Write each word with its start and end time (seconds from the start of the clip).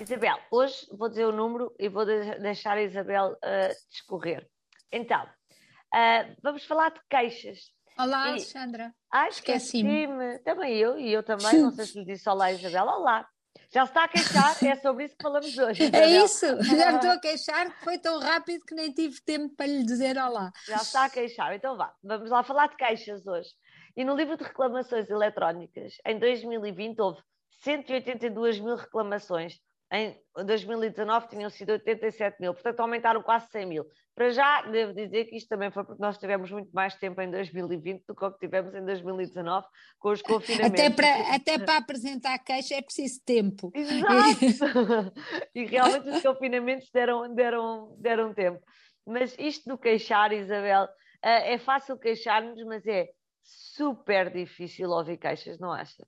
Isabel, 0.00 0.38
hoje 0.50 0.86
vou 0.92 1.10
dizer 1.10 1.26
o 1.26 1.32
número 1.32 1.74
e 1.78 1.86
vou 1.88 2.06
deixar 2.06 2.78
a 2.78 2.82
Isabel 2.82 3.32
uh, 3.32 3.90
discorrer. 3.90 4.48
Então, 4.90 5.22
uh, 5.24 6.36
vamos 6.42 6.64
falar 6.64 6.90
de 6.90 7.00
queixas. 7.08 7.70
Olá, 7.98 8.28
e... 8.28 8.30
Alexandra. 8.30 8.94
Ah, 9.12 9.28
esqueci-me. 9.28 10.38
Também 10.38 10.74
eu, 10.78 10.98
e 10.98 11.12
eu 11.12 11.22
também, 11.22 11.60
não 11.60 11.70
sei 11.70 11.84
se 11.84 11.98
lhe 11.98 12.06
disse 12.06 12.26
olá, 12.30 12.50
Isabel. 12.50 12.86
Olá. 12.86 13.28
Já 13.72 13.84
se 13.84 13.90
está 13.90 14.04
a 14.04 14.08
queixar, 14.08 14.64
é 14.64 14.76
sobre 14.76 15.04
isso 15.04 15.16
que 15.16 15.22
falamos 15.22 15.58
hoje. 15.58 15.82
Isabel. 15.82 16.02
É 16.02 16.24
isso, 16.24 16.46
já 16.62 16.92
me 16.92 16.96
estou 16.96 17.10
a 17.10 17.20
queixar, 17.20 17.70
foi 17.84 17.98
tão 17.98 18.18
rápido 18.18 18.64
que 18.64 18.74
nem 18.74 18.92
tive 18.92 19.20
tempo 19.20 19.54
para 19.54 19.66
lhe 19.66 19.84
dizer 19.84 20.16
olá. 20.16 20.50
Já 20.66 20.76
está 20.76 21.04
a 21.04 21.10
queixar, 21.10 21.54
então 21.54 21.76
vá, 21.76 21.92
vamos 22.02 22.30
lá 22.30 22.42
falar 22.42 22.68
de 22.68 22.76
queixas 22.76 23.26
hoje. 23.26 23.50
E 23.96 24.02
no 24.02 24.16
livro 24.16 24.36
de 24.36 24.44
reclamações 24.44 25.10
eletrónicas, 25.10 25.94
em 26.06 26.18
2020 26.18 26.98
houve 27.00 27.20
182 27.62 28.60
mil 28.60 28.76
reclamações, 28.76 29.60
em 29.92 30.16
2019 30.46 31.28
tinham 31.28 31.50
sido 31.50 31.72
87 31.72 32.40
mil, 32.40 32.54
portanto 32.54 32.80
aumentaram 32.80 33.22
quase 33.22 33.50
100 33.50 33.66
mil. 33.66 33.84
Para 34.14 34.30
já, 34.30 34.62
devo 34.62 34.92
dizer 34.92 35.24
que 35.24 35.36
isto 35.36 35.48
também 35.48 35.70
foi 35.70 35.84
porque 35.84 36.00
nós 36.00 36.16
tivemos 36.18 36.50
muito 36.50 36.70
mais 36.72 36.94
tempo 36.94 37.20
em 37.20 37.30
2020 37.30 38.04
do 38.06 38.14
que 38.14 38.24
o 38.24 38.30
que 38.30 38.38
tivemos 38.38 38.74
em 38.74 38.84
2019 38.84 39.66
com 39.98 40.10
os 40.10 40.22
confinamentos. 40.22 40.80
Até 40.80 40.90
para, 40.90 41.34
até 41.34 41.58
para 41.58 41.76
apresentar 41.78 42.34
a 42.34 42.38
queixa 42.38 42.74
é 42.76 42.82
preciso 42.82 43.20
tempo. 43.24 43.72
Exato! 43.74 45.12
e 45.54 45.64
realmente 45.64 46.08
os 46.08 46.22
confinamentos 46.22 46.88
deram, 46.92 47.34
deram, 47.34 47.96
deram 47.98 48.34
tempo. 48.34 48.60
Mas 49.06 49.34
isto 49.38 49.68
do 49.68 49.78
queixar, 49.78 50.32
Isabel, 50.32 50.86
eh, 51.22 51.54
é 51.54 51.58
fácil 51.58 51.98
queixar-nos, 51.98 52.62
mas 52.64 52.86
é 52.86 53.08
super 53.42 54.30
difícil 54.32 54.90
ouvir 54.90 55.16
queixas, 55.16 55.58
não 55.58 55.72
acha? 55.72 56.06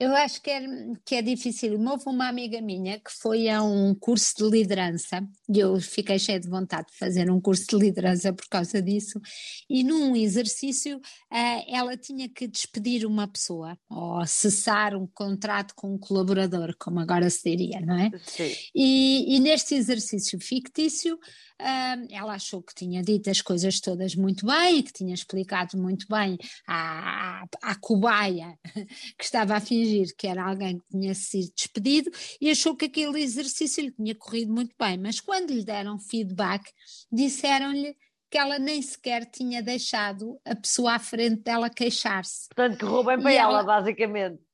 Eu 0.00 0.14
acho 0.14 0.40
que 0.40 0.48
é, 0.48 0.62
que 1.04 1.14
é 1.16 1.22
difícil. 1.22 1.72
Houve 1.72 2.04
uma 2.06 2.28
amiga 2.28 2.60
minha 2.60 3.00
que 3.00 3.10
foi 3.10 3.48
a 3.48 3.60
um 3.62 3.92
curso 3.96 4.32
de 4.36 4.48
liderança 4.48 5.26
e 5.52 5.58
eu 5.58 5.80
fiquei 5.80 6.20
cheia 6.20 6.38
de 6.38 6.48
vontade 6.48 6.86
de 6.92 6.96
fazer 6.96 7.28
um 7.28 7.40
curso 7.40 7.66
de 7.66 7.76
liderança 7.76 8.32
por 8.32 8.46
causa 8.48 8.80
disso. 8.80 9.20
E 9.68 9.82
num 9.82 10.14
exercício 10.14 10.98
uh, 10.98 11.64
ela 11.68 11.96
tinha 11.96 12.28
que 12.28 12.46
despedir 12.46 13.04
uma 13.04 13.26
pessoa 13.26 13.76
ou 13.90 14.24
cessar 14.24 14.94
um 14.94 15.06
contrato 15.06 15.74
com 15.74 15.94
um 15.94 15.98
colaborador, 15.98 16.76
como 16.78 17.00
agora 17.00 17.28
se 17.28 17.50
diria, 17.50 17.80
não 17.80 17.98
é? 17.98 18.10
Sim. 18.24 18.52
E, 18.72 19.36
e 19.36 19.40
neste 19.40 19.74
exercício 19.74 20.38
fictício 20.40 21.18
ela 22.10 22.34
achou 22.34 22.62
que 22.62 22.74
tinha 22.74 23.02
dito 23.02 23.28
as 23.30 23.40
coisas 23.40 23.80
todas 23.80 24.14
muito 24.14 24.46
bem 24.46 24.78
e 24.78 24.82
que 24.82 24.92
tinha 24.92 25.14
explicado 25.14 25.76
muito 25.76 26.06
bem 26.08 26.38
à, 26.66 27.42
à, 27.42 27.48
à 27.62 27.74
cobaia 27.74 28.58
que 29.18 29.24
estava 29.24 29.56
a 29.56 29.60
fingir 29.60 30.14
que 30.16 30.26
era 30.26 30.44
alguém 30.44 30.78
que 30.78 30.88
tinha 30.90 31.14
sido 31.14 31.52
despedido 31.54 32.10
e 32.40 32.50
achou 32.50 32.76
que 32.76 32.86
aquele 32.86 33.20
exercício 33.20 33.82
lhe 33.82 33.92
tinha 33.92 34.14
corrido 34.14 34.52
muito 34.52 34.74
bem, 34.78 34.98
mas 34.98 35.20
quando 35.20 35.50
lhe 35.50 35.64
deram 35.64 35.98
feedback, 35.98 36.70
disseram-lhe 37.10 37.96
que 38.30 38.38
ela 38.38 38.58
nem 38.58 38.80
sequer 38.82 39.24
tinha 39.24 39.62
deixado 39.62 40.38
a 40.44 40.54
pessoa 40.54 40.94
à 40.94 40.98
frente 40.98 41.42
dela 41.42 41.70
queixar-se. 41.70 42.48
Portanto, 42.48 42.78
que 42.78 42.84
roubem 42.84 43.20
para 43.20 43.32
ela, 43.32 43.60
ela, 43.60 43.62
basicamente. 43.62 44.47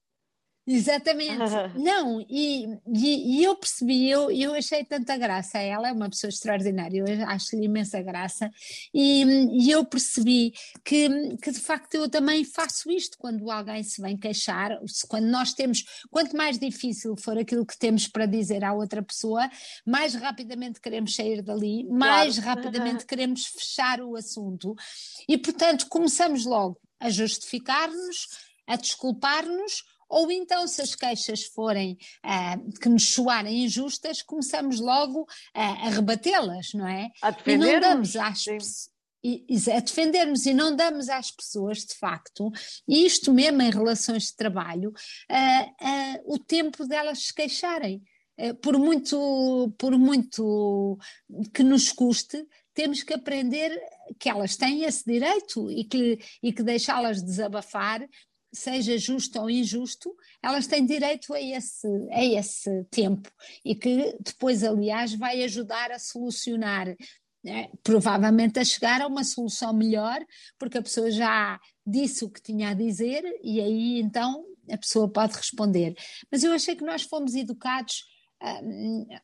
Exatamente. 0.67 1.39
Não, 1.77 2.21
e, 2.29 2.67
e, 2.87 3.39
e, 3.39 3.45
eu 3.45 3.55
percebi, 3.55 4.09
eu, 4.09 4.31
eu 4.31 4.55
achei 4.55 4.83
tanta 4.85 5.17
graça. 5.17 5.59
Ela 5.59 5.89
é 5.89 5.93
uma 5.93 6.09
pessoa 6.09 6.31
extraordinária, 6.31 7.05
eu 7.07 7.29
acho-lhe 7.29 7.67
imensa 7.67 8.01
graça. 8.01 8.51
E, 8.93 9.23
e, 9.53 9.71
eu 9.71 9.85
percebi 9.85 10.55
que, 10.83 11.37
que 11.37 11.51
de 11.51 11.61
facto 11.61 11.95
eu 11.95 12.09
também 12.09 12.45
faço 12.45 12.91
isto 12.91 13.19
quando 13.19 13.51
alguém 13.51 13.83
se 13.83 14.01
vem 14.01 14.17
queixar, 14.17 14.79
quando 15.09 15.27
nós 15.27 15.53
temos, 15.53 15.85
quanto 16.11 16.37
mais 16.37 16.59
difícil 16.59 17.15
for 17.17 17.37
aquilo 17.37 17.67
que 17.67 17.79
temos 17.79 18.09
para 18.09 18.25
dizer 18.25 18.65
à 18.65 18.73
outra 18.73 19.03
pessoa, 19.03 19.49
mais 19.87 20.15
rapidamente 20.15 20.81
queremos 20.81 21.15
sair 21.15 21.43
dali, 21.43 21.85
mais 21.85 22.39
claro. 22.39 22.61
rapidamente 22.61 23.05
queremos 23.07 23.47
fechar 23.47 24.01
o 24.01 24.17
assunto. 24.17 24.75
E 25.29 25.37
portanto 25.37 25.87
começamos 25.89 26.47
logo 26.47 26.81
a 26.99 27.11
justificar-nos, 27.11 28.29
a 28.67 28.77
desculpar-nos 28.77 29.83
ou 30.15 30.31
então, 30.31 30.69
se 30.69 30.81
as 30.81 30.95
queixas 30.95 31.43
forem 31.43 31.99
uh, 32.25 32.81
que 32.81 32.89
nos 32.89 33.09
soarem 33.09 33.65
injustas, 33.65 34.23
começamos 34.23 34.79
logo 34.79 35.23
uh, 35.23 35.27
a 35.55 35.91
rebatê-las, 35.91 36.73
não 36.73 36.87
é? 36.87 37.11
A 37.21 37.37
e 37.45 37.57
não 37.57 37.81
damos 37.81 38.15
às 38.15 38.45
a 39.75 39.81
defendermos 39.81 40.45
e 40.45 40.53
não 40.53 40.77
damos 40.77 41.09
às 41.09 41.31
pessoas, 41.31 41.79
de 41.79 41.95
facto, 41.95 42.53
e 42.87 43.07
isto 43.07 43.33
mesmo 43.33 43.63
em 43.63 43.71
relações 43.71 44.25
de 44.25 44.37
trabalho, 44.37 44.91
uh, 44.91 46.33
o 46.33 46.39
tempo 46.39 46.87
delas 46.87 47.27
se 47.27 47.35
queixarem. 47.35 48.03
por 48.63 48.79
muito, 48.79 49.75
por 49.79 49.99
muito 49.99 50.99
que 51.55 51.63
nos 51.63 51.91
custe, 51.91 52.47
temos 52.75 53.03
que 53.03 53.15
aprender 53.15 53.71
que 54.21 54.29
elas 54.29 54.57
têm 54.57 54.85
esse 54.85 55.05
direito 55.05 55.71
e 55.71 55.85
que, 55.85 56.19
e 56.43 56.53
que 56.53 56.63
deixá-las 56.63 57.23
desabafar 57.23 58.07
seja 58.55 58.97
justo 58.97 59.41
ou 59.41 59.51
injusto, 59.51 60.15
elas 60.43 60.67
têm 60.67 60.87
direito 60.87 61.35
a 61.35 61.41
esse, 61.41 61.87
a 62.11 62.25
esse 62.25 62.85
tempo 62.91 63.31
e 63.65 63.75
que 63.75 64.17
depois, 64.21 64.63
aliás, 64.63 65.15
vai 65.15 65.43
ajudar 65.43 65.91
a 65.91 65.99
solucionar, 65.99 66.95
né, 67.43 67.69
provavelmente 67.83 68.59
a 68.59 68.65
chegar 68.65 69.03
a 69.03 69.07
uma 69.07 69.25
solução 69.25 69.73
melhor, 69.75 70.25
porque 70.59 70.79
a 70.79 70.83
pessoa 70.83 71.11
já 71.11 71.61
disse 71.87 72.25
o 72.25 72.31
que 72.31 72.41
tinha 72.41 72.71
a 72.71 72.75
dizer 72.75 73.23
e 73.43 73.61
aí 73.61 74.01
então 74.01 74.45
a 74.71 74.79
pessoa 74.79 75.09
pode 75.09 75.37
responder. 75.37 75.95
Mas 76.31 76.43
eu 76.43 76.53
achei 76.53 76.75
que 76.75 76.85
nós 76.85 77.03
fomos 77.03 77.35
educados 77.35 78.14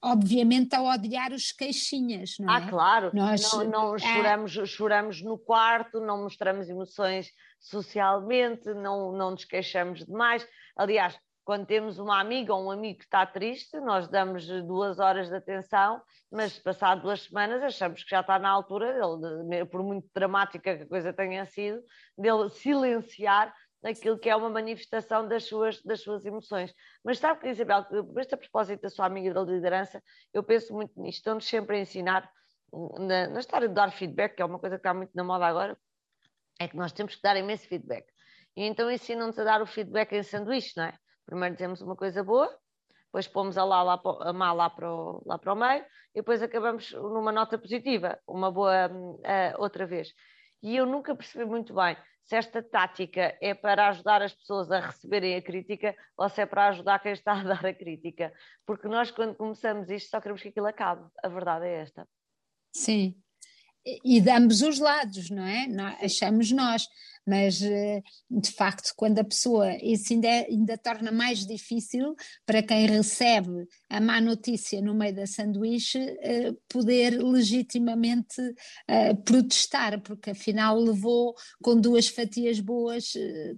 obviamente 0.02 0.74
a 0.74 0.82
odiar 0.82 1.32
os 1.32 1.52
queixinhas, 1.52 2.36
não 2.38 2.50
ah, 2.50 2.60
é? 2.60 2.64
Ah, 2.64 2.68
claro, 2.68 3.10
nós, 3.12 3.52
não, 3.52 3.64
não 3.64 3.94
é 3.96 3.98
choramos, 3.98 4.56
é... 4.56 4.66
choramos 4.66 5.22
no 5.22 5.38
quarto, 5.38 6.00
não 6.00 6.22
mostramos 6.22 6.68
emoções 6.68 7.30
socialmente, 7.58 8.72
não, 8.72 9.12
não 9.12 9.32
nos 9.32 9.44
queixamos 9.44 10.04
demais. 10.04 10.46
Aliás, 10.76 11.18
quando 11.44 11.66
temos 11.66 11.98
uma 11.98 12.20
amiga 12.20 12.54
ou 12.54 12.66
um 12.66 12.70
amigo 12.70 12.98
que 12.98 13.04
está 13.04 13.26
triste, 13.26 13.78
nós 13.80 14.08
damos 14.08 14.46
duas 14.46 14.98
horas 14.98 15.28
de 15.28 15.36
atenção, 15.36 16.00
mas 16.30 16.58
passado 16.58 17.02
duas 17.02 17.22
semanas 17.22 17.62
achamos 17.62 18.04
que 18.04 18.10
já 18.10 18.20
está 18.20 18.38
na 18.38 18.48
altura 18.48 18.92
dele, 18.92 19.66
por 19.66 19.82
muito 19.82 20.08
dramática 20.14 20.76
que 20.76 20.82
a 20.84 20.88
coisa 20.88 21.12
tenha 21.12 21.44
sido, 21.46 21.82
dele 22.16 22.48
silenciar 22.50 23.52
aquilo 23.82 24.18
que 24.18 24.28
é 24.28 24.36
uma 24.36 24.50
manifestação 24.50 25.26
das 25.26 25.44
suas, 25.44 25.82
das 25.82 26.00
suas 26.00 26.24
emoções. 26.24 26.74
Mas 27.04 27.18
sabe 27.18 27.40
que, 27.40 27.48
Isabel, 27.48 27.86
este 28.18 28.34
a 28.34 28.38
propósito 28.38 28.82
da 28.82 28.90
sua 28.90 29.06
amiga 29.06 29.32
da 29.32 29.42
liderança, 29.42 30.02
eu 30.32 30.42
penso 30.42 30.74
muito 30.74 31.00
nisto, 31.00 31.18
estão-nos 31.18 31.46
sempre 31.46 31.76
a 31.76 31.80
ensinar, 31.80 32.30
na, 32.98 33.28
na, 33.28 33.40
história 33.40 33.68
de 33.68 33.74
dar 33.74 33.90
feedback, 33.90 34.36
que 34.36 34.42
é 34.42 34.44
uma 34.44 34.58
coisa 34.58 34.76
que 34.76 34.80
está 34.80 34.92
muito 34.92 35.12
na 35.14 35.24
moda 35.24 35.46
agora, 35.46 35.76
é 36.58 36.68
que 36.68 36.76
nós 36.76 36.92
temos 36.92 37.14
que 37.16 37.22
dar 37.22 37.36
imenso 37.36 37.66
feedback. 37.66 38.06
E 38.56 38.64
então 38.64 38.90
ensinam-nos 38.90 39.38
a 39.38 39.44
dar 39.44 39.62
o 39.62 39.66
feedback 39.66 40.12
em 40.12 40.22
sanduíche, 40.22 40.74
não 40.76 40.84
é? 40.84 40.94
Primeiro 41.24 41.54
dizemos 41.54 41.80
uma 41.80 41.96
coisa 41.96 42.22
boa, 42.22 42.54
depois 43.06 43.26
pomos 43.26 43.56
a, 43.56 43.64
lá, 43.64 43.82
lá, 43.82 44.00
a 44.20 44.32
má 44.32 44.52
lá 44.52 44.68
para, 44.68 44.92
o, 44.92 45.22
lá 45.24 45.38
para 45.38 45.52
o 45.52 45.56
meio, 45.56 45.84
e 46.14 46.20
depois 46.20 46.42
acabamos 46.42 46.92
numa 46.92 47.32
nota 47.32 47.58
positiva, 47.58 48.18
uma 48.26 48.50
boa 48.50 48.88
uh, 48.88 49.60
outra 49.62 49.86
vez. 49.86 50.12
E 50.62 50.76
eu 50.76 50.86
nunca 50.86 51.14
percebi 51.14 51.44
muito 51.44 51.74
bem 51.74 51.96
se 52.24 52.36
esta 52.36 52.62
tática 52.62 53.36
é 53.40 53.54
para 53.54 53.88
ajudar 53.88 54.22
as 54.22 54.32
pessoas 54.32 54.70
a 54.70 54.78
receberem 54.78 55.34
a 55.34 55.42
crítica 55.42 55.96
ou 56.16 56.28
se 56.28 56.40
é 56.40 56.46
para 56.46 56.68
ajudar 56.68 57.00
quem 57.00 57.12
está 57.12 57.32
a 57.32 57.42
dar 57.44 57.64
a 57.66 57.74
crítica. 57.74 58.32
Porque 58.64 58.86
nós, 58.86 59.10
quando 59.10 59.34
começamos 59.34 59.90
isto, 59.90 60.10
só 60.10 60.20
queremos 60.20 60.42
que 60.42 60.48
aquilo 60.48 60.66
acabe. 60.66 61.04
A 61.22 61.28
verdade 61.28 61.66
é 61.66 61.80
esta. 61.80 62.06
Sim. 62.72 63.16
E 63.84 64.20
de 64.20 64.30
ambos 64.30 64.60
os 64.60 64.78
lados, 64.78 65.30
não 65.30 65.42
é? 65.42 65.66
Achamos 66.04 66.52
nós 66.52 66.86
mas 67.26 67.62
eh, 67.62 68.02
de 68.30 68.50
facto, 68.50 68.92
quando 68.96 69.18
a 69.18 69.24
pessoa, 69.24 69.76
isso 69.82 70.12
ainda, 70.12 70.28
é, 70.28 70.46
ainda 70.46 70.78
torna 70.78 71.12
mais 71.12 71.46
difícil 71.46 72.14
para 72.46 72.62
quem 72.62 72.86
recebe 72.86 73.66
a 73.88 74.00
má 74.00 74.20
notícia 74.20 74.80
no 74.80 74.94
meio 74.94 75.14
da 75.14 75.26
sanduíche 75.26 75.98
eh, 75.98 76.52
poder 76.68 77.22
legitimamente 77.22 78.40
eh, 78.88 79.14
protestar, 79.14 80.00
porque 80.00 80.30
afinal 80.30 80.78
levou 80.78 81.34
com 81.62 81.78
duas 81.78 82.08
fatias 82.08 82.60
boas 82.60 83.12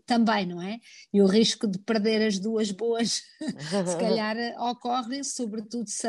também, 0.06 0.46
não 0.46 0.60
é? 0.60 0.78
E 1.12 1.20
o 1.22 1.26
risco 1.26 1.66
de 1.66 1.78
perder 1.78 2.26
as 2.26 2.38
duas 2.38 2.70
boas 2.70 3.22
se 3.86 3.96
calhar 3.98 4.36
ocorre, 4.58 5.22
sobretudo 5.24 5.88
se, 5.88 6.08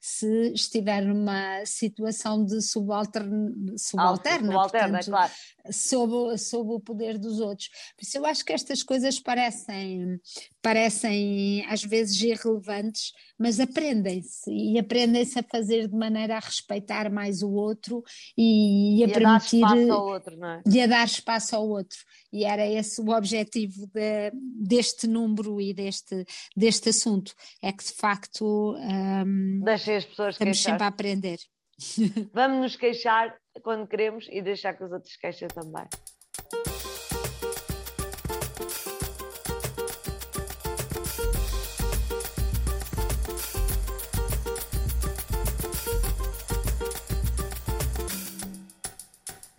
se 0.00 0.52
estiver 0.52 1.04
numa 1.04 1.64
situação 1.64 2.44
de 2.44 2.60
subalterno, 2.60 3.78
subalterna, 3.78 4.52
subalterna, 4.52 4.98
portanto, 4.98 5.06
claro. 5.06 5.32
sob, 5.70 6.38
sob 6.38 6.72
o 6.72 6.80
poder 6.90 7.18
dos 7.18 7.40
outros. 7.40 7.68
Por 7.96 8.02
isso 8.02 8.18
eu 8.18 8.26
acho 8.26 8.44
que 8.44 8.52
estas 8.52 8.82
coisas 8.82 9.20
parecem, 9.20 10.20
parecem 10.60 11.64
às 11.68 11.84
vezes 11.84 12.20
irrelevantes, 12.20 13.12
mas 13.38 13.60
aprendem-se 13.60 14.50
e 14.50 14.78
aprendem-se 14.78 15.38
a 15.38 15.42
fazer 15.42 15.86
de 15.88 15.94
maneira 15.94 16.36
a 16.36 16.40
respeitar 16.40 17.10
mais 17.10 17.42
o 17.42 17.52
outro 17.52 18.02
e, 18.36 18.98
e 19.00 19.04
a, 19.04 19.06
a 19.06 19.10
permitir 19.10 19.60
dar 19.60 19.76
espaço 19.76 19.92
ao 19.92 20.06
outro, 20.06 20.36
não 20.36 20.48
é? 20.48 20.62
e 20.66 20.80
a 20.80 20.86
dar 20.86 21.04
espaço 21.06 21.56
ao 21.56 21.68
outro. 21.68 21.98
E 22.32 22.44
era 22.44 22.66
esse 22.66 23.00
o 23.00 23.10
objetivo 23.10 23.86
de, 23.86 24.32
deste 24.34 25.06
número 25.06 25.60
e 25.60 25.72
deste, 25.72 26.24
deste 26.56 26.88
assunto, 26.88 27.32
é 27.62 27.72
que 27.72 27.84
de 27.84 27.92
facto 27.92 28.76
um, 28.76 29.60
Deixem 29.64 29.96
as 29.96 30.04
pessoas 30.04 30.34
estamos 30.34 30.56
queixar. 30.56 30.72
sempre 30.72 30.84
a 30.84 30.88
aprender. 30.88 31.38
Vamos 32.32 32.58
nos 32.60 32.76
queixar 32.76 33.34
quando 33.62 33.86
queremos 33.86 34.26
e 34.30 34.42
deixar 34.42 34.74
que 34.74 34.84
os 34.84 34.92
outros 34.92 35.16
queixem 35.16 35.48
também. 35.48 35.86